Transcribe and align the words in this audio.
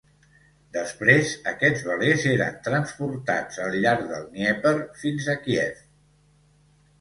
Després, 0.75 1.33
aquests 1.51 1.83
velers 1.89 2.25
eren 2.31 2.57
transportats 2.69 3.61
al 3.67 3.77
llarg 3.85 4.09
del 4.15 4.25
Dnièper 4.31 4.73
fins 5.05 5.29
a 5.35 5.39
Kíev. 5.45 5.85